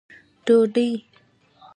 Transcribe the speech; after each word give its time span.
ډوډۍ 0.45 0.89